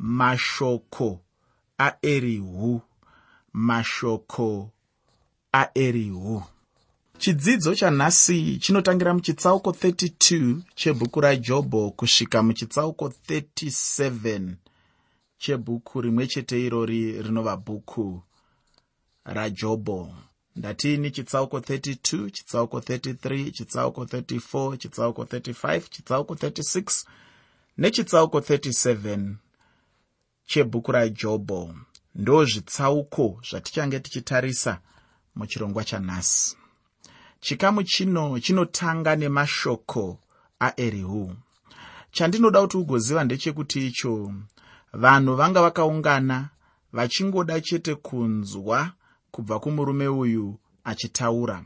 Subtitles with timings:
[0.00, 1.20] mashoko
[1.78, 2.80] aerihu
[3.52, 4.70] mashoko
[5.52, 6.42] aerihu
[7.18, 14.54] chidzidzo chanhasi chinotangira muchitsauko 32 chebhuku rajobho kusvika muchitsauko 37
[15.38, 18.22] chebhuku rimwe chete irori rinova bhuku
[19.24, 20.14] rajobho
[20.56, 27.06] ndatiini chitsauko 32 chitsauko 33 chitsauko 34 chitsauko 35 chitsauko 36
[27.78, 29.34] nechitsauko 37
[30.50, 31.74] chebhuku rajobho
[32.14, 34.80] ndo zvitsauko zvatichange tichitarisa
[35.36, 36.56] muchirongwa chanhasi.
[37.40, 40.18] Chikamu chino chinotanga nemashoko
[40.60, 41.36] aerihu.
[42.12, 44.34] Chandinoda kuti ugoziva ndechekuti icho
[44.92, 46.48] vanhu vanga vakaungana
[46.92, 48.92] vachingoda chete kunzwa
[49.30, 51.64] kubva kumurume uyu achitaura.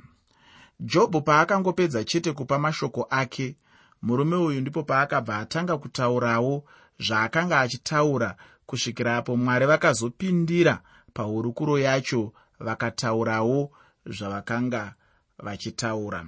[0.81, 3.57] Jobho paakangopedza chete kupa mashoko ake
[4.03, 6.65] murume uyu ndipo paakabva atanga kutaurawo
[6.99, 10.83] zvaakanga achitaura kusvikira apo mwari vakazopindira
[11.15, 13.71] pahurukuro yacho vakataurawo
[14.07, 14.95] zvavakanga
[15.39, 16.27] vachitaura.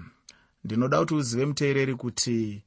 [0.65, 2.63] Ndinoda kuti uzive muteereri kuti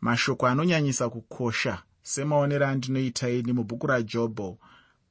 [0.00, 4.58] mashoko anonyanyisa kukosha semaonero andinoita ini mubhuku rajobho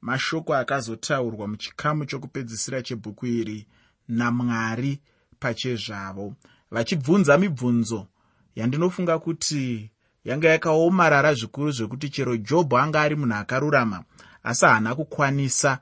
[0.00, 3.66] mashoko akazotaurwa muchikamu chokupedzisira chebhuku iri
[4.08, 5.00] namwari
[5.40, 6.34] pachezvavo
[6.70, 8.06] vachibvunza mibvunzo
[8.54, 9.90] yandinofunga kuti
[10.24, 14.04] yanga yakaomarara zvikuru zvekuti chero jobho anga ari munhu akarurama
[14.42, 15.78] asi haana kukwanisa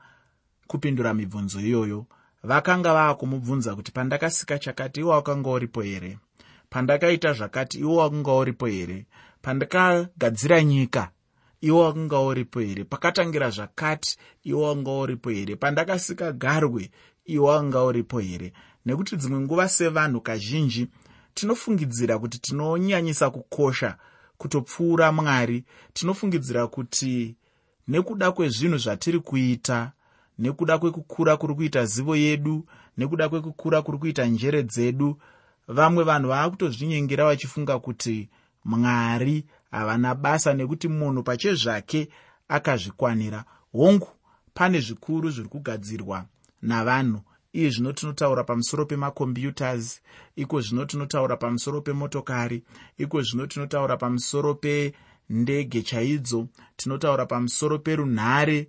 [0.67, 2.05] kupindura mibvunzo iyoyo.
[2.43, 6.17] Vakanga vava kumubvunza kuti pandakasika chakati iwo wakanga uripo here?
[6.69, 9.05] Pandakaita zvakati iwo wakanga uripo here?
[9.41, 11.11] Pandakagadzira nyika
[11.61, 12.83] iwo wakanga uripo here?
[12.83, 15.55] Pakatangira zvakati iwo wanga uripo here?
[15.55, 16.91] Pandakasika garwe
[17.25, 18.53] iwo wanga uripo here?
[18.85, 20.87] Nekuti dzimwe nguva sevanhu kazhinji
[21.33, 23.97] tinofungidzira kuti tinonyanyisa kukosha
[24.39, 27.35] kutopfuura mwari tinofungidzira kuti
[27.87, 29.91] nekuda kwezvinhu zvatiri kuita
[30.39, 32.65] nekuda kwekukura kuri kuita zivo yedu
[32.97, 35.09] nekuda kwekukura kuri kuita njere dzedu
[35.67, 38.29] vamwe vanhu vaakutozvinyengera vachifunga kuti
[38.65, 42.09] mwari havana basa nekuti munhu pachezvake
[42.47, 43.43] akazvikwanira.
[43.71, 44.07] Hongu
[44.53, 46.25] pane zvikuru zviri kugadzirwa
[46.61, 47.21] navanhu
[47.53, 50.01] iye zvino tinotaura pamusoro pemakombiyutas
[50.35, 52.63] iko zvino tinotaura pamusoro pemotokari
[52.97, 58.67] iko zvino tinotaura pamusoro pendege chaidzo tinotaura pamusoro perunhare.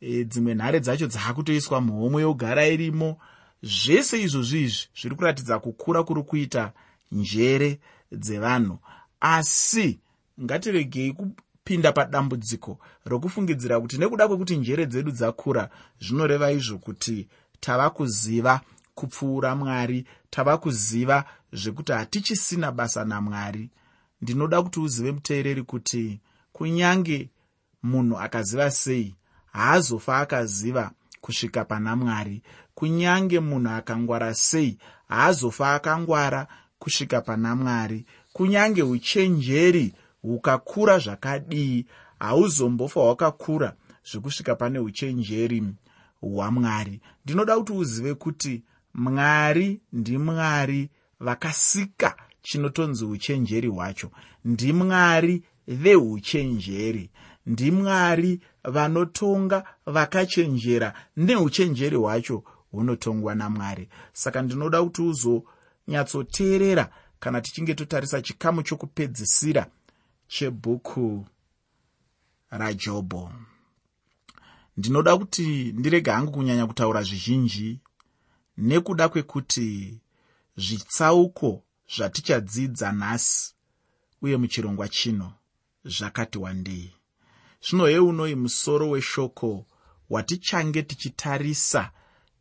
[0.00, 3.18] E, dzimwe nhare dzacho dzaakutoiswa muhomwe yogara irimo.
[3.62, 6.72] Zvese izvozvi izvi zviri kuratidza kukura kuri kuita
[7.12, 7.78] njere
[8.12, 8.78] dzevanhu.
[9.20, 10.00] Asi
[10.42, 17.28] ngatiregei kupinda padambudziko rokufungidzira kuti nekuda kwekuti njere dzedu dzakura zvinoreva izvo kuti
[17.62, 18.60] tava kuziva
[18.94, 23.70] kupfuura mwari tava kuziva zvekuti hatichisina basa namwari.
[24.20, 26.20] Ndinoda kuti uzive muteereri kuti
[26.52, 27.28] kunyange
[27.82, 29.14] munhu akaziva sei
[29.52, 30.90] haazofa akaziva
[31.20, 32.42] kusvika pana mwari.
[32.74, 34.78] Kunyange munhu akangwara sei
[35.08, 36.46] haazofa akangwara
[36.78, 38.06] kusvika pana mwari.
[38.32, 41.86] Kunyange uchenjeri hukakura zvakadii
[42.18, 43.74] hauzombofa hwakakura
[44.10, 45.64] zvekusvika pane uchenjeri
[46.22, 47.00] hwamwari.
[47.24, 48.62] Ndinoda kuti uzive kuti
[48.94, 50.90] mwari ndimwari
[51.20, 54.10] vakasika chinotonzi uchenjeri hwacho.
[54.44, 57.10] Ndimwari veuchenjeri.
[57.46, 63.88] Ndimwari vanotonga vakachenjera neuchenjeri hwacho hunotongwa namwari.
[64.12, 66.90] Saka ndinoda kuti uzonyatsoteerera
[67.20, 69.66] kana tichinge totarisa chikamu chokupedzisira
[70.28, 71.26] chebhuku
[72.50, 73.30] rajobho
[74.76, 77.80] ndinoda kuti ndirege hangu kunyanya kutaura zvizhinji.
[78.56, 80.00] Nekuda kwekuti
[80.56, 81.62] zvitsauko
[81.96, 83.54] zvatichadzidza nhasi
[84.22, 85.32] uye muchirongwa chino
[85.84, 86.92] zvakati wandei.
[87.64, 89.66] Zvino yeunoi musoro weshoko
[90.10, 91.90] watichange tichitarisa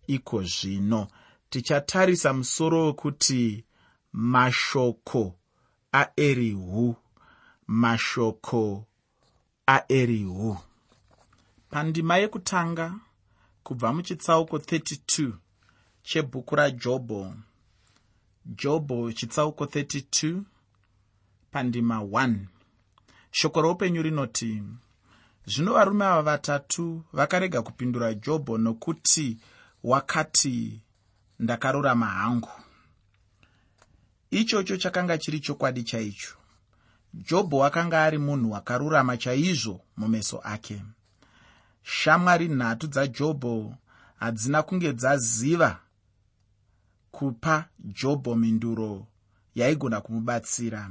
[0.07, 1.07] iko zvino.
[1.49, 3.65] Tichatarisa musoro wekuti
[4.13, 5.35] mashoko
[5.91, 6.95] aerihu
[7.67, 8.85] mashoko
[9.67, 10.57] aerihu
[11.71, 12.87] pandima yekutanga
[13.63, 15.31] kubva muchitsauko 32
[16.03, 17.33] chebhuku rajobho
[18.45, 20.41] jobho chitsauko 32
[21.51, 22.35] pandima 1
[23.31, 24.63] shoko roupenyu rinoti
[25.45, 29.37] zvino varume ava vatatu vakarega kupindura jobho nokuti
[29.83, 30.81] wakati
[31.39, 32.49] ndakarurama hangu.
[34.31, 36.35] Ichocho chakanga chiri chokwadi chaicho
[37.13, 40.81] jobho akanga ari munhu akarurama chaizvo mumeso ake
[41.83, 43.75] shamwari nhatu dzajobho
[44.19, 45.79] hadzina kunge dzaziva
[47.11, 49.07] kupa jobho minduro
[49.55, 50.89] yaigona kumubatsira.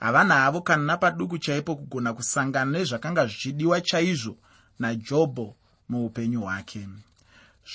[0.00, 4.36] Havana havo kana napaduku chaipo kugona kusangana nezvakanga zvichidiwa chaizvo
[4.78, 5.56] najobho
[5.88, 6.88] muupenyu hwake.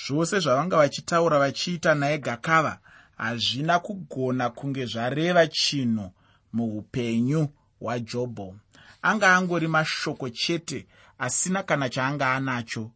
[0.06, 2.78] Zvose zvavanga vachitaura vachiita naye gakava
[3.16, 6.12] hazvina kugona kunge zvareva chinhu
[6.52, 7.48] muupenyu
[7.80, 8.56] hwajobho.
[9.02, 10.86] Anga angori mashoko chete
[11.20, 12.90] asina kana chaanga anacho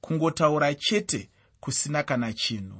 [0.00, 1.30] kungotaura chete
[1.60, 2.78] kusina kana chinhu.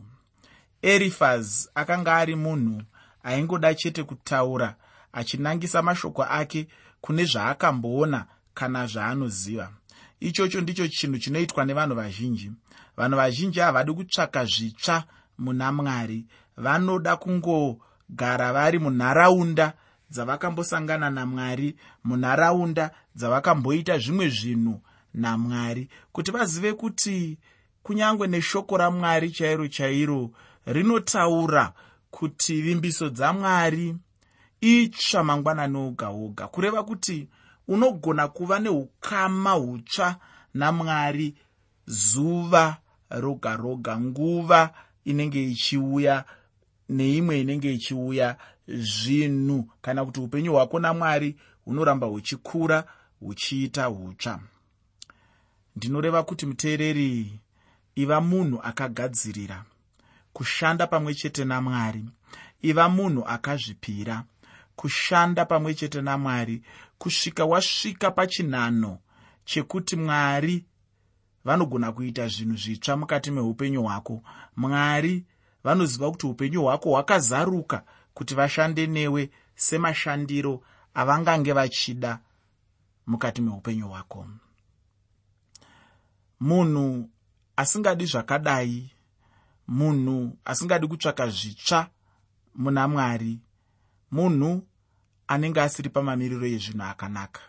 [0.82, 2.82] Erifaz akanga ari munhu
[3.22, 4.76] aingoda chete kutaura
[5.12, 6.68] achinangisa mashoko ake
[7.00, 9.70] kune zvaakamboona kana zvaanoziva.
[10.20, 12.52] Ichocho ndicho chinhu chinoitwa nevanhu vazhinji.
[12.96, 15.04] Vanhu vazhinji havadi kutsvaka zvitsva
[15.38, 16.24] muna mwari.
[16.56, 19.72] Vanoda kungogara vari munharaunda
[20.10, 24.80] dzavakambosangana namwari munharaunda dzavakamboita zvimwe zvinhu
[25.14, 27.38] namwari kuti vazive kuti
[27.82, 30.30] kunyange neshoko ramwari chairo chairo
[30.66, 31.72] rinotaura
[32.10, 33.94] kuti vimbiso dzamwari
[34.60, 36.48] itsva mangwanani oga oga.
[36.48, 37.28] Kureva kuti
[37.68, 40.16] unogona kuva neukama hutsva
[40.54, 41.34] namwari
[41.86, 42.76] zuva
[43.10, 44.70] roga roga nguva
[45.04, 46.24] inenge ichiuya
[46.88, 48.36] neimwe inenge ichiuya
[48.68, 49.68] zvinhu.
[49.82, 52.84] Kana kuti upenyu hwako namwari hunoramba huchikura
[53.20, 54.40] huchiita hutsva.
[55.76, 57.40] Ndinoreva kuti muteereri
[57.94, 59.64] iva munhu akagadzirira
[60.32, 62.04] kushanda pamwe chete namwari.
[62.62, 64.24] Iva munhu akazvipira
[64.76, 66.62] kushanda pamwe chete namwari.
[66.98, 68.98] Kusvika wasvika pachinhano
[69.44, 70.64] chekuti mwari
[71.44, 74.22] vanogona kuita zvinhu zvitsva mukati meupenyu hwako.
[74.56, 75.24] Mwari
[75.64, 77.84] vanoziva kuti upenyu hwako hwakazaruka
[78.14, 80.62] kuti vashande newe semashandiro
[80.94, 82.20] avangange vachida
[83.06, 84.26] mukati meupenyu hwako.
[86.40, 87.10] Munhu
[87.56, 88.90] asingadi zvakadai
[89.68, 91.90] munhu asingadi kutsvaka zvitsva
[92.54, 93.40] muna mwari
[94.10, 94.66] munhu
[95.26, 97.40] anenge asiri pamamiriro ezvinhu akanaka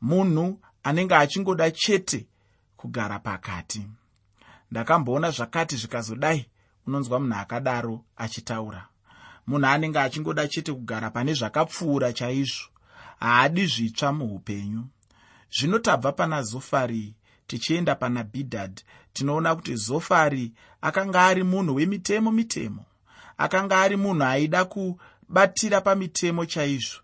[0.00, 2.28] munhu anenge achingoda chete
[2.76, 3.86] kugara pakati.
[4.70, 6.50] Ndakamboona zvakati zvikazodai
[6.86, 8.88] unonzwa munhu akadaro achitaura
[9.46, 12.68] munhu anenge achingoda chete kugara pane zvakapfuura chaizvo
[13.20, 14.84] haadi zvitsva muupenyu.
[15.50, 17.14] Zvino tabva pana zofari
[17.46, 18.82] tichienda pana bhidhadhi
[19.12, 22.84] tinoona kuti zofari akanga ari munhu wemitemo mitemo
[23.38, 27.00] akanga ari munhu aida kubatira pamitemo chaizvo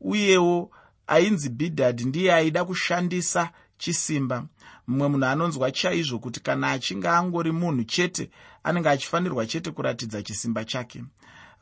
[0.00, 0.70] uyewo
[1.06, 4.46] ainzi bhidhadhi ndiye aida kushandisa chisimba.
[4.86, 8.30] Mumwe munhu anonzwa chaizvo kuti kana achinge angori munhu chete
[8.64, 11.04] anenge achifanirwa chete kuratidza chisimba chake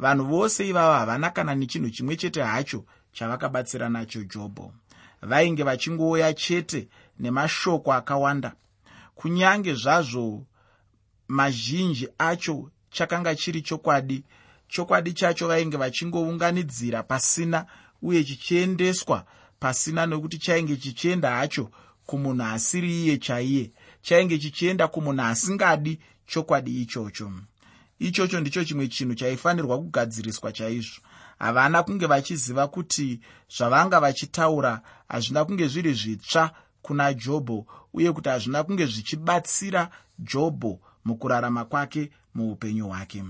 [0.01, 4.73] vanhu vose ivavo havana kana nechinhu chimwe chete hacho chavakabatsira nacho jobho.
[5.23, 6.89] Vainge vachingouya chete
[7.19, 8.53] nemashoko akawanda.
[9.15, 10.47] Kunyange zvazvo
[11.29, 14.25] mazhinji acho chakanga chiri chokwadi.
[14.69, 17.67] Chokwadi chacho vainge vachingounganidzira pasina
[18.03, 19.25] uye chichiendeswa
[19.59, 21.71] pasina nokuti chainge chichienda hacho
[22.07, 23.73] kumunhu asiri iye chaiye.
[24.03, 27.33] Chainge chichienda kumunhu asingadi chokwadi ichocho
[28.01, 31.01] ichocho ndicho chimwe chinhu chaifanirwa kugadziriswa chaizvo.
[31.39, 33.21] Havana kunge vachiziva kuti
[33.57, 36.51] zvavanga vachitaura hazvina kunge zviri zvitsva
[36.83, 43.25] kuna jobho uye kuti hazvina kunge zvichibatsira jobho mukurarama kwake muupenyu hwake.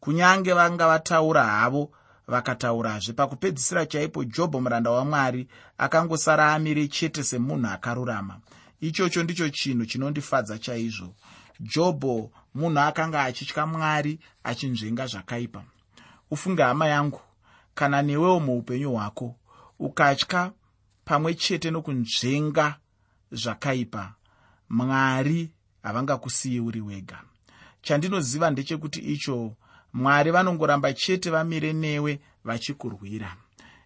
[0.00, 1.90] Kunyange vanga vataura havo
[2.28, 5.48] vakataurazve pakupedzisira chaipo jobho muranda wamwari
[5.78, 8.40] akangosara amire chete semunhu akarurama.
[8.80, 11.14] Ichocho ndicho chinhu chinondifadza chaizvo
[11.60, 15.62] jobho munhu akanga achitya mwari achinzvenga zvakaipa.
[16.30, 17.20] Ufunge hama yangu
[17.74, 19.34] kana newewo muupenyu hwako
[19.78, 20.52] ukatya
[21.04, 22.76] pamwe chete nokunzvenga
[23.32, 24.14] zvakaipa
[24.70, 25.50] mwari
[25.82, 27.20] havangakusiyi uri wega.
[27.82, 29.54] Chandinoziva ndechekuti icho
[29.92, 33.36] mwari vanongoramba chete vamire newe vachikurwira.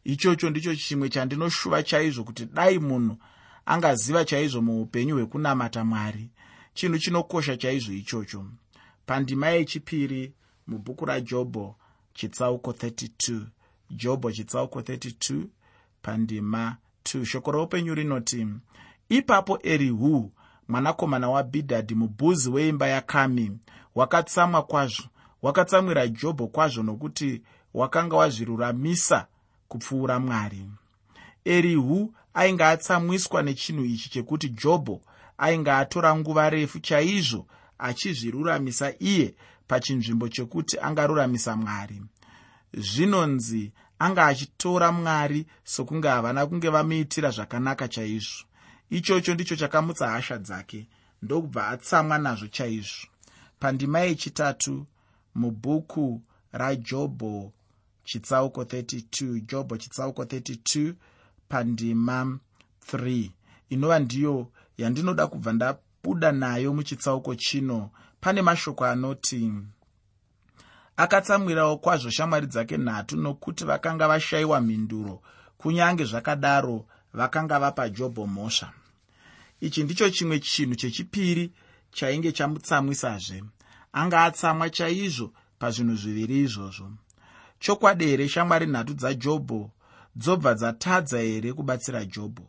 [0.05, 3.17] Ichocho ndicho chimwe chandinoshuva chaizvo kuti dai munhu
[3.67, 6.31] angaziva chaizvo muupenyu hwekunamata mwari
[6.77, 8.45] chinhu chinokosha chaizvo ichocho.
[9.07, 10.33] Pandima yechipiri
[10.67, 11.77] mubhuku rajobho
[12.15, 13.41] chitsauko 32
[13.91, 15.45] jobho chitsauko 32
[16.03, 18.47] pandima 2 shoko roupenyu rinoti
[19.09, 20.33] ipapo erihu
[20.69, 23.59] mwanakomana wabhidhadhi mubhuzi weimba yakami
[23.95, 25.05] wakatsamwa kwazvo
[25.43, 27.43] wakatsamwira jobho kwazvo nokuti
[27.75, 29.27] wakanga wazviruramisa
[29.69, 30.67] kupfuura mwari.
[31.45, 35.01] Erihu ainge atsamwiswa nechinhu ichi chekuti jobho
[35.39, 37.47] ainge atora nguva refu chaizvo
[37.79, 39.35] achizviruramisa iye
[39.69, 42.03] pachinzvimbo chekuti angaruramisa mwari.
[42.73, 48.45] Zvinonzi anga achitora mwari sokunge havana kunge vamuitira zvakanaka chaizvo.
[48.91, 50.89] Ichocho ndicho chakamutsa hasha dzake
[51.23, 53.07] ndokubva atsamwa nazvo chaizvo.
[53.61, 54.87] Pandima yechitatu
[55.35, 57.53] mubhuku rajobho
[58.05, 60.95] chitsauko 32 jobho chitsauko 32
[61.49, 62.39] pandima
[62.93, 63.31] 3
[63.69, 67.91] inova ndiyo yandinoda kubva ndabuda nayo muchitsauko chino.
[68.21, 69.53] Pane mashoko anoti
[70.97, 75.23] akatsamwirawo kwazvo shamwari dzake nhatu nokuti vakanga vashayiwa mhinduro
[75.59, 78.73] kunyange zvakadaro vakanga vapa jobho mhosva.
[79.61, 81.53] Ichi ndicho chimwe chinhu chechipiri
[81.91, 83.45] chainge chamutsamwisazve.
[83.93, 86.93] Anga atsamwa chaizvo pazvinhu zviviri izvozvo.
[87.59, 89.71] Chokwadi here shamwari nhatu dzajobho
[90.17, 92.45] dzobva dzatadza here kubatsira jobho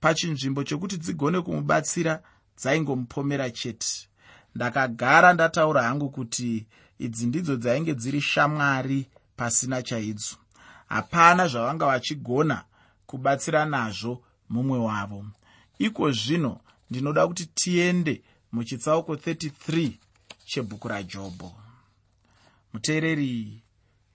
[0.00, 2.22] pachinzvimbo chokuti dzigone kumubatsira
[2.58, 4.08] dzaingomupomera chete.
[4.54, 6.66] Ndakagara ndataura hangu kuti
[6.98, 10.36] idzi ndidzo dzainge dziri shamwari pasina chaidzo.
[10.88, 12.64] Hapana zvavanga vachigona
[13.06, 15.24] kubatsira nazvo mumwe wavo.
[15.78, 19.92] Iko zvino ndinoda kuti tiende muchitsauko 33
[20.44, 21.52] chebhuku rajobho
[22.72, 23.62] muteereri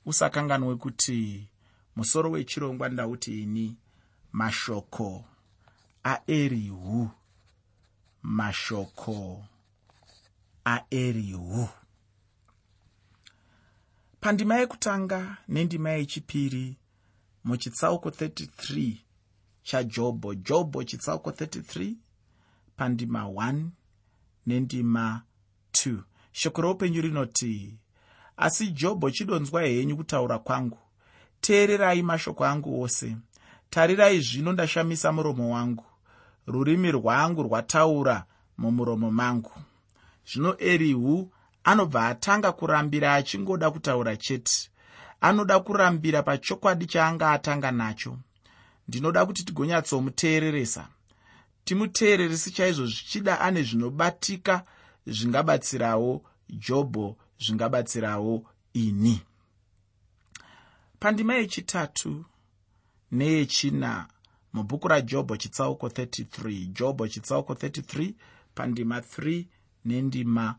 [0.06, 1.48] usakanganwe kuti
[1.96, 3.78] musoro wechirongwa ndauti ini
[4.32, 5.26] mashoko
[6.04, 7.10] aerihu.
[8.24, 9.46] Mashoko
[10.66, 11.70] aerihu.
[14.20, 16.78] Pandima yekutanga nendima yechipiri
[17.44, 18.98] muchitsauko 33
[19.64, 20.36] chajobho.
[20.36, 21.96] Jobho chitsauko 33
[22.76, 23.66] pandima 1
[24.46, 25.22] nendima
[25.72, 26.00] 2
[26.32, 27.78] shoko roupenyu rinoti
[28.38, 30.78] asi jobho chidonzwa henyu kutaura kwangu.
[31.42, 33.18] Teererai mashoko angu ose.
[33.70, 35.86] Tarirai zvino ndashamisa muromo wangu
[36.48, 38.26] rurimi rwangu rwataura
[38.58, 39.52] mumuromo mangu.
[40.26, 41.32] Zvino erihu
[41.64, 44.70] anobva atanga kurambira achingoda kutaura chete.
[45.22, 48.18] Anoda kurambira pachokwadi chaanga atanga nacho.
[48.88, 50.88] Ndinoda kuti tigonyatsomuteereresa
[51.66, 54.64] timuteereresi chaizvo zvichida ane zvinobatika
[55.08, 59.22] zvingabatsirawo jobho zvingabatsirawo ini.
[61.00, 62.26] Pandima yechitatu
[63.12, 64.08] neyechina
[64.54, 68.14] mubhuku rajobho chitsauko 33 jobho chitsauko 33
[68.56, 69.46] pandima 3
[69.86, 70.56] nendima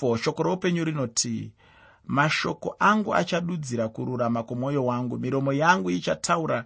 [0.00, 1.52] 4 shoko roupenyu rinoti
[2.06, 5.18] mashoko angu achadudzira kururama kwomwoyo wangu.
[5.18, 6.64] Miromo yangu ichataura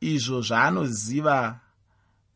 [0.00, 1.60] izvo zvaanoziva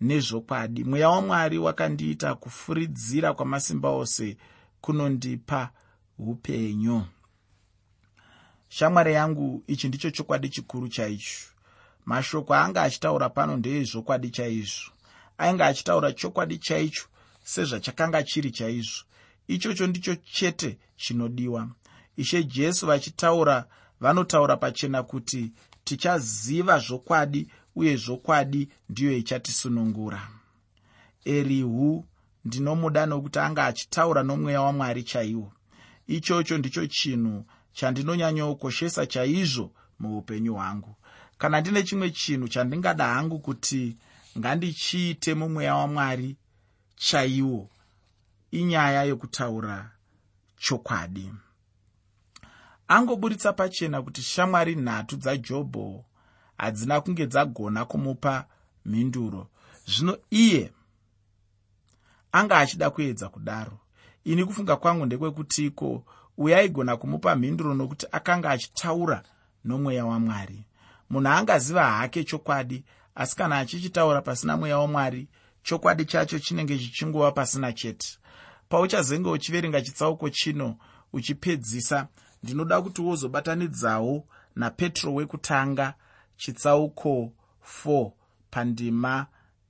[0.00, 0.84] nezvokwadi.
[0.84, 4.36] Mweya wamwari wakandiita kufuridzira kwamasimba ose
[4.80, 5.70] kunondipa
[6.18, 7.02] upenyu.
[8.68, 11.55] Shamwari yangu ichi ndicho chokwadi chikuru chaicho
[12.06, 14.90] mashoko anga achitaura pano ndeezvokwadi chaizvo.
[15.38, 17.04] Ainge achitaura chokwadi chaicho
[17.44, 19.04] sezvachakanga chiri chaizvo.
[19.48, 21.68] Ichocho ndicho chete chinodiwa.
[22.16, 23.64] Ishe jesu vachitaura
[24.00, 25.52] vanotaura pachena kuti
[25.84, 30.28] tichaziva zvokwadi uye zvokwadi ndiyo ichatisunungura.
[31.24, 32.06] Erihu
[32.44, 35.52] ndinomuda nokuti anga achitaura nomweya wamwari chaiwo.
[36.06, 39.70] Ichocho ndicho chinhu chandinonyanyokoshesa chaizvo
[40.00, 40.94] muupenyu hwangu
[41.38, 43.96] kana ndine chimwe chinhu chandingada hangu kuti
[44.38, 46.36] ngandichiite mumweya wamwari
[46.96, 47.70] chaiwo
[48.50, 49.90] inyaya yokutaura
[50.58, 51.32] chokwadi.
[52.88, 56.04] Angoburitsa pachena kuti shamwari nhatu dzajobho
[56.58, 58.46] hadzina kunge dzagona kumupa
[58.84, 59.48] mhinduro.
[59.86, 60.72] Zvino iye
[62.32, 63.78] anga achida kuedza kudaro.
[64.24, 66.04] Ini kufunga kwangu ndekwekutiko
[66.36, 69.22] uyo aigona kumupa mhinduro nokuti akanga achitaura
[69.64, 70.64] nomweya wamwari
[71.10, 72.84] munhu angaziva hake chokwadi
[73.14, 75.28] asi kana achichitaura pasina mweya wamwari
[75.62, 78.18] chokwadi chacho chinenge chichingova pasina chete.
[78.68, 80.76] Pauchazenge uchiverenga chitsauko chino
[81.12, 82.08] uchipedzisa
[82.42, 85.94] ndinoda kuti wozobatanidzawo napetro wekutanga
[86.36, 87.32] chitsauko
[87.84, 88.10] 4
[88.50, 89.26] pandima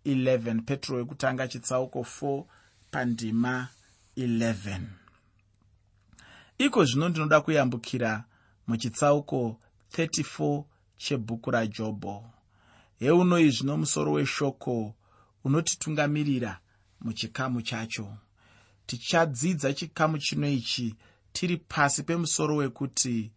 [0.06, 2.44] 11 petro wekutanga chitsauko 4
[2.90, 3.68] pandima
[4.16, 4.80] 11
[6.58, 8.24] iko zvino ndinoda kuyambukira
[8.66, 9.60] muchitsauko
[9.92, 10.64] 34
[10.96, 12.24] chebhuku rajobho.
[12.98, 14.94] Heunoi zvino musoro weshoko
[15.44, 16.60] unotitungamirira
[17.00, 18.16] muchikamu chacho.
[18.86, 20.94] Tichadzidza chikamu chino ichi
[21.32, 23.32] tiri pasi pemusoro wekuti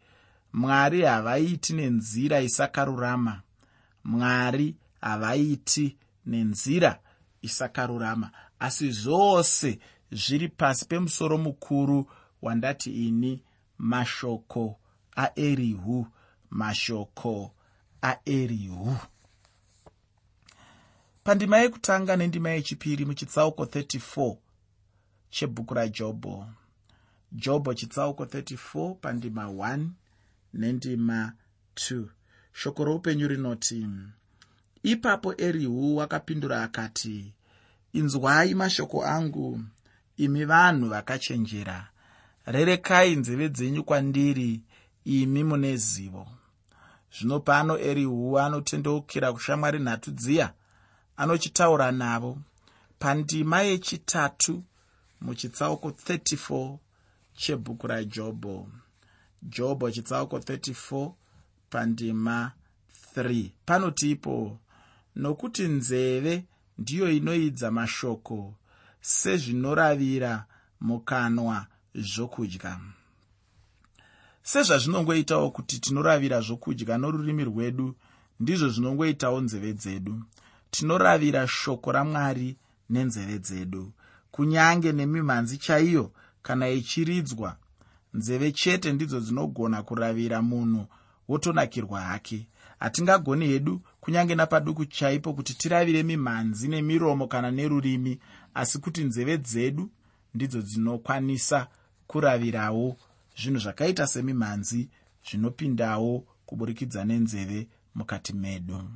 [0.54, 3.42] mwari havaiti nenzira isakarurama.
[4.04, 7.00] Mwari havaiti nenzira
[7.42, 8.32] isakarurama.
[8.60, 9.80] Asi zvose
[10.12, 12.12] zviri pasi pemusoro mukuru
[12.42, 13.44] wandati ini
[13.78, 14.80] mashoko
[15.16, 16.08] aerihu
[16.52, 17.52] mashoko
[18.02, 18.98] aerihu.
[21.24, 24.38] Pandima yekutanga nendima yechipiri muchitsauko 34
[25.30, 26.48] chebhuku rajobho.
[27.32, 29.88] Jobho chitsauko 34 pandima 1
[30.54, 31.34] nendima
[31.76, 32.06] 2
[32.54, 33.88] shoko roupenyu rinoti
[34.84, 37.34] ipapo erihu wakapindura akati
[37.94, 39.62] inzwai mashoko angu
[40.18, 41.88] imi vanhu vakachenjera.
[42.46, 44.62] Rerekai nzeve dzenyu kwandiri
[45.06, 46.28] imi mune zivo
[47.16, 50.54] zvino pano erihu anotendeukira kushamwari nhatu dziya
[51.18, 52.38] anochitaura navo.
[53.00, 54.64] Pandima yechitatu
[55.22, 56.78] muchitsauko 34
[57.36, 58.68] chebhuku rajobho.
[59.44, 61.12] Jobho chitsauko 34
[61.70, 62.52] pandima
[63.16, 64.60] 3 panoti ipo
[65.16, 66.46] nokuti nzeve
[66.78, 68.54] ndiyo inoidza mashoko
[69.02, 70.46] sezvinoravira
[70.82, 72.80] mukanwa zvokudya
[74.50, 77.96] sezvazvinongoitawo kuti tinoravira zvokudya norurimi rwedu
[78.40, 80.16] ndizvo zvinongoitawo nzeve dzedu.
[80.72, 82.58] Tinoravira shoko ramwari
[82.90, 83.92] nenzeve dzedu.
[84.32, 87.58] Kunyange nemimhanzi chaiyo kana ichiridzwa
[88.14, 90.86] nzeve chete ndidzo dzinogona kuravira munhu
[91.28, 92.48] wotonakirwa hake.
[92.80, 98.20] Hatingagoni hedu kunyange napaduku chaipo kuti tiravire mimhanzi nemiromo kana nerurimi
[98.54, 99.90] asi kuti nzeve dzedu
[100.34, 101.68] ndidzo dzinokwanisa
[102.08, 102.98] kuravirawo
[103.40, 104.90] zvinhu zvakaita semimhanzi
[105.28, 108.90] zvinopindawo kuburikidza nenzeve mukati medu.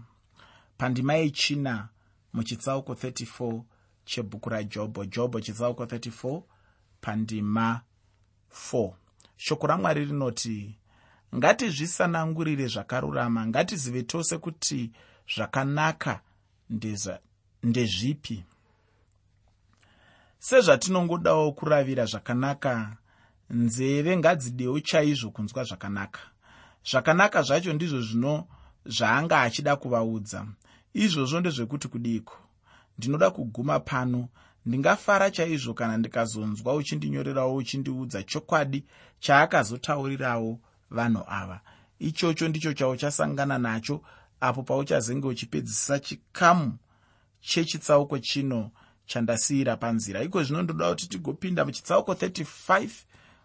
[0.78, 1.90] Pandima yechina
[2.34, 3.62] muchitsauko 34
[4.06, 6.42] chebhuku rajobho jobho chitsauko 34
[7.02, 7.82] pandima
[8.72, 8.94] 4
[9.38, 10.78] shoko ramwari rinoti
[11.36, 14.92] ngatizvisanangurire zvakarurama ngatizive tose kuti
[15.36, 16.22] zvakanaka
[17.64, 18.44] ndezvipi.
[20.40, 22.98] Sezvatinongodawo kuravira zvakanaka
[23.50, 26.20] nzeve ngadzidewo chaizvo kunzwa zvakanaka.
[26.90, 28.48] Zvakanaka zvacho ndizvo zvino
[28.86, 30.46] zvaanga achida kuvaudza.
[30.94, 32.38] Izvozvo ndezvekuti kudiko
[32.98, 34.28] ndinoda kuguma pano
[34.66, 38.84] ndingafara chaizvo kana ndikazonzwa uchindinyorerawo uchindiudza chokwadi
[39.20, 40.60] chaakazotaurirawo
[40.90, 41.62] vanhu ava.
[42.00, 44.02] Ichocho ndicho chauchasangana nacho
[44.40, 46.78] apo pauchazenge uchipedzisa chikamu
[47.42, 48.72] chechitsauko chino
[49.06, 50.24] chandasiyira panzira.
[50.24, 52.90] Iko zvino ndoda kuti tigopinda muchitsauko 35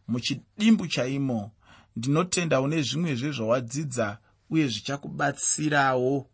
[0.08, 1.50] muchidimbu chaimo.
[1.96, 4.18] Ndinotenda une zvimwezve zvawadzidza
[4.50, 6.26] uye zvichakubatsirawo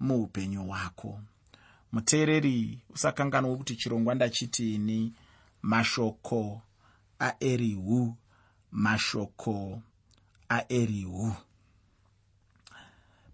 [0.00, 1.20] muupenyu hwako.
[1.92, 5.12] Muteereri usakanganwa kuti chirongwa ndachitini
[5.62, 6.62] mashoko
[7.18, 8.16] aerihu
[8.72, 9.82] mashoko
[10.48, 11.34] aerihu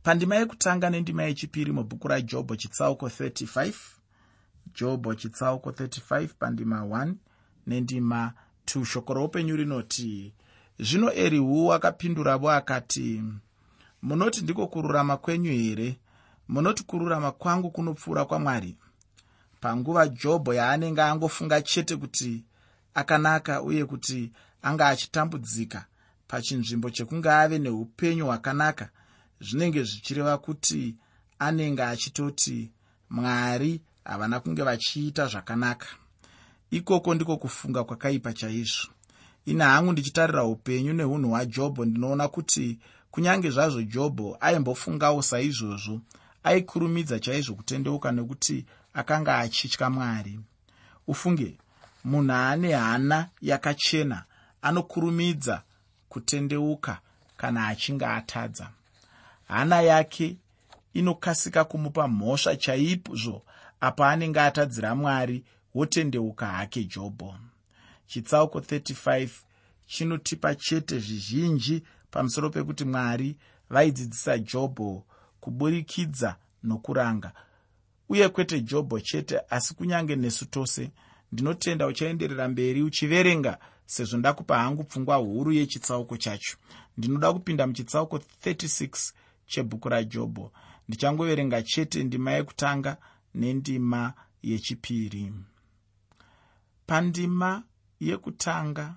[0.03, 3.75] pandima yekutanga nendima yechipiri mubhuku rajobho chitsauko 35
[4.75, 7.15] jobho chitsauko 35 pandima 1
[7.67, 8.33] nendima
[8.67, 10.33] 2 shoko roupenyu rinoti
[10.79, 13.23] zvino erihu akapinduravo akati
[14.03, 15.99] munoti ndiko kururama kwenyu here?
[16.49, 18.77] Munoti kururama kwangu kunopfuura kwamwari
[19.61, 22.45] panguva jobho yaanenge angofunga chete kuti
[22.95, 25.87] akanaka uye kuti anga achitambudzika
[26.29, 28.89] pachinzvimbo chekunge ave neupenyu hwakanaka
[29.41, 30.97] zvinenge zvichireva kuti
[31.39, 32.71] anenge achitoti
[33.11, 35.87] mwari havana kunge vachiita zvakanaka
[36.75, 38.89] ikoko ndiko kufunga kwakaipa chaizvo.
[39.45, 42.79] Ine hangu ndichitarira upenyu neunhu hwajobho ndinoona kuti
[43.11, 46.01] kunyange zvazvo jobho aimbofungawo saizvozvo
[46.45, 50.41] aikurumidza chaizvo kutendeuka nekuti akanga achitya mwari.
[51.07, 51.59] Ufunge
[52.05, 54.25] munhu ane hana yakachena
[54.63, 55.63] anokurumidza
[56.09, 57.01] kutendeuka
[57.37, 58.71] kana achinge atadza.
[59.49, 60.37] Hana yake
[60.95, 63.43] inokasika kumupa mhosva chaizvo
[63.81, 67.35] apa anenge atadzira mwari wotendeuka hake jobho
[68.07, 69.29] chitsauko 35
[69.87, 73.37] chinotipa chete zvizhinji pamusoro pekuti mwari
[73.71, 75.05] vaidzidzisa jobho
[75.41, 77.33] kuburikidza nokuranga.
[78.09, 80.91] Uye kwete jobho chete asi kunyange nesu tose
[81.33, 86.57] ndinotenda uchaenderera mberi uchiverenga sezvo ndakupa hangu pfungwa huru yechitsauko chacho.
[86.99, 89.13] Ndinoda kupinda muchitsauko 36
[89.47, 90.53] chebhuku rajobho
[90.89, 92.97] ndichangoverenga chete ndima yekutanga
[93.35, 95.33] nendima yechipiri
[96.87, 97.63] pandima
[98.01, 98.95] yekutanga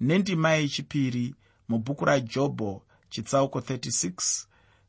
[0.00, 1.34] nendima yechipiri
[1.68, 4.46] mubhuku rajobho chitsauko 36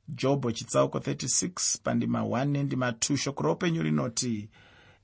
[0.07, 4.49] jobho chitsauko 36 pandima 1 nendima 2 shoko roupenyu rinoti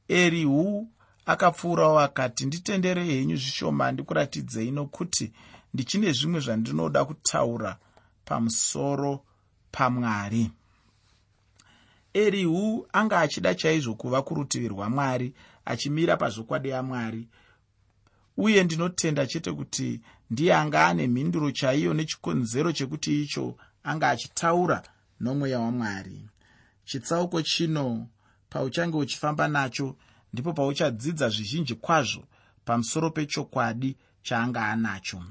[0.08, 0.88] erihu
[1.26, 5.32] akapfuurawo akati nditenderei henyu zvishoma ndikuratidzei nokuti
[5.74, 7.78] ndichine zvimwe zvandinoda kutaura
[8.26, 9.26] pamusoro
[9.72, 10.52] pamwari
[12.13, 15.34] erihu anga achida chaizvo kuva kurutivi rwamwari
[15.65, 17.28] achimira pazvokwadi yamwari.
[18.38, 24.84] Uye ndinotenda chete kuti ndiye anga ane mhinduro chaiyo nechikonzero chekuti icho anga achitaura
[25.19, 26.26] nomweya wamwari.
[26.86, 28.08] Chitsauko chino
[28.49, 29.95] pauchange uchifamba nacho
[30.34, 32.23] ndipo pauchadzidza zvizhinji kwazvo
[32.65, 35.23] pamusoro pechokwadi chaanga anacho.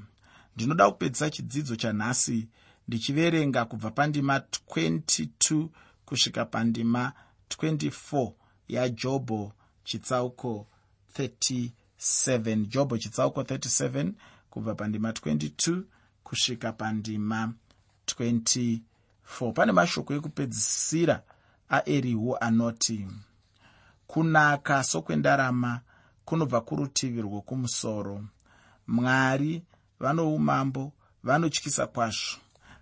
[0.55, 2.47] Ndinoda kupedzisa chidzidzo chanhasi
[2.87, 5.67] ndichiverenga kubva pandima 22
[6.13, 7.13] kusvika pandima
[7.49, 8.31] 24
[8.67, 10.67] yajobho chitsauko
[11.19, 14.11] 37 jobho chitsauko 37
[14.49, 15.81] kubva pandima 22
[16.23, 17.53] kusvika pandima
[18.05, 18.79] 24
[19.39, 21.23] 4 pane mashoko ekupedzisira
[21.69, 23.07] aerihu anoti
[24.07, 25.81] kunaka sokwendarama
[26.25, 28.23] kunobva kurutivi rwokumusoro.
[28.87, 29.63] Mwari
[29.99, 30.91] vanoumambo
[31.23, 32.37] vanotyisa kwazvo.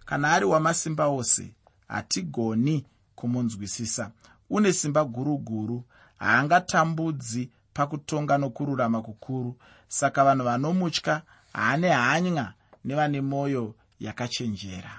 [0.06, 1.54] Kana ari wamasimba ose
[1.88, 4.12] hatigoni kumunzwisisa.
[4.50, 5.84] Une simba guru guru
[6.18, 9.58] haangatambudzi pakutonga nokururama kukuru.
[9.88, 11.22] Saka vanhu vanomutya
[11.54, 12.54] haane hanya
[12.86, 14.92] nevane mwoyo yakachenjera.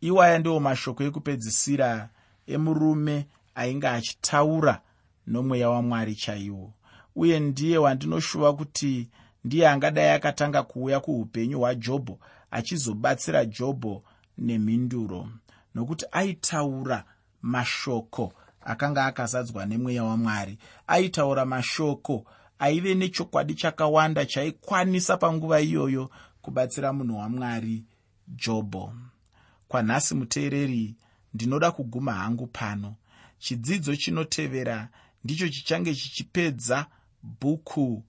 [0.00, 2.08] Iwaya ndiwo mashoko ekupedzisira
[2.46, 4.80] emurume ainge achitaura
[5.26, 6.72] nomweya wamwari chaiwo.
[7.16, 9.08] Uye ndiye wandinoshuva kuti
[9.44, 12.18] ndiye angadai akatanga kuuya kuupenyu hwajobho
[12.50, 14.02] achizobatsira jobho
[14.38, 15.28] nemhinduro
[15.74, 17.04] nokuti aitaura
[17.42, 18.32] mashoko
[18.64, 20.58] akanga akazadzwa nemweya wamwari.
[20.86, 22.24] Aitaura mashoko
[22.58, 26.10] aive nechokwadi chakawanda chaikwanisa panguva iyoyo
[26.42, 27.84] kubatsira munhu wamwari
[28.28, 28.92] jobho
[29.68, 30.96] kwanhasi muteereri
[31.34, 32.94] ndinoda kuguma hangu pano.
[33.38, 34.88] Chidzidzo chinotevera
[35.24, 36.86] ndicho chichange chichipedza
[37.22, 38.02] bhuku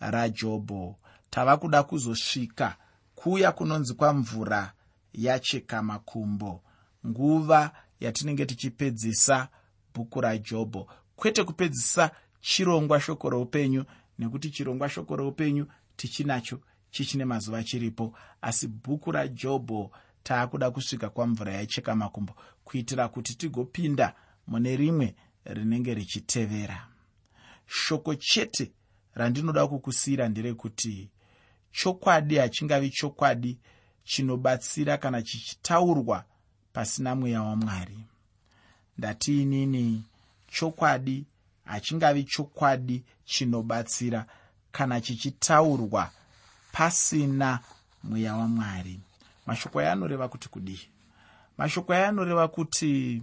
[0.00, 0.96] rajobho
[1.30, 2.76] tava kuda kuzosvika
[3.14, 4.72] kuya kunonzi kwamvura
[5.12, 6.62] yacheka makumbo
[7.06, 9.48] nguva yatinenge tichipedzisa
[9.94, 10.88] bhuku rajobho.
[11.16, 12.10] Kwete kupedzisa
[12.40, 13.84] chirongwa shoko roupenyu
[14.18, 16.60] nekuti chirongwa shoko roupenyu tichinacho
[16.90, 18.14] chichine mazuva chiripo.
[18.40, 19.90] Asi bhuku rajobho
[20.22, 24.14] taakuda kusvika kwamvura yacheka makumbo kuitira kuti tigopinda
[24.46, 26.88] mune rimwe rinenge richitevera.
[27.66, 28.72] Shoko chete
[29.14, 31.10] randinoda kukusiyira nderekuti
[31.72, 33.58] chokwadi hachingavi chokwadi
[34.04, 36.24] chinobatsira kana chichitaurwa
[36.72, 37.98] pasina mweya wamwari.
[38.98, 40.04] Ndatiinini
[40.48, 41.24] chokwadi
[41.64, 44.26] hachingavi chokwadi chinobatsira
[44.72, 46.10] kana chichitaurwa
[46.72, 47.60] pasina
[48.02, 49.00] mweya wamwari.
[49.46, 50.80] Mashoko aya anoreva kuti kudii?
[51.58, 53.22] Mashoko aya anoreva kuti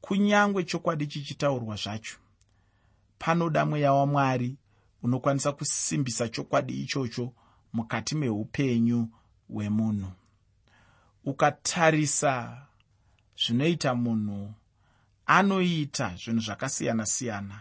[0.00, 2.16] kunyange chokwadi chichitaurwa zvacho
[3.18, 4.56] panoda mweya wamwari
[5.02, 7.32] unokwanisa kusimbisa chokwadi ichocho
[7.72, 9.08] mukati meupenyu
[9.48, 10.12] hwemunhu
[11.30, 12.66] ukatarisa
[13.42, 14.54] zvinoita munhu
[15.26, 17.58] anoita zvinhu zvakasiyana-siyana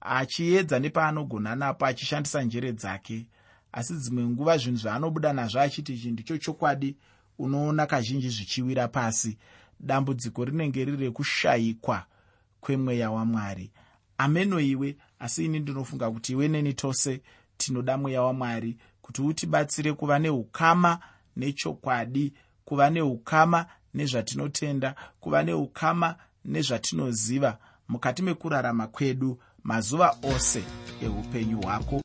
[0.00, 3.26] achiedza nepaanogona napo achishandisa njere dzake.
[3.72, 6.96] Asi dzimwe nguva zvinhu zvaanobuda nazvo achiti ichi ndicho chokwadi
[7.38, 9.38] unoona kazhinji zvichiwira pasi.
[9.80, 12.06] Dambudziko rinenge riri rekushayikwa
[12.60, 13.70] kwemweya wamwari.
[14.18, 17.22] Ameno iwe asi ini ndinofunga kuti iwe neni tose
[17.56, 20.98] tinoda mweya wamwari kuti utibatsire kuva neukama
[21.36, 22.32] nechokwadi
[22.66, 23.60] kuva neukama
[23.94, 26.08] nezvatinotenda kuva neukama
[26.44, 30.62] nezvatinoziva mukati mekurarama kwedu mazuva ose
[31.02, 31.94] eupenyu hwako